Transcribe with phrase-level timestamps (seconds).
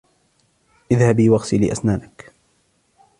[0.91, 2.31] إذهبي واغسلي أسنانك.